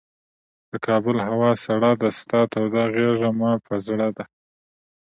د 0.71 0.73
کابل 0.87 1.17
هوا 1.27 1.51
سړه 1.65 1.91
ده، 2.01 2.09
ستا 2.19 2.39
توده 2.53 2.83
غیږ 2.93 3.19
مه 3.39 3.51
په 3.65 3.73
زړه 3.87 4.07
ده 4.17 4.25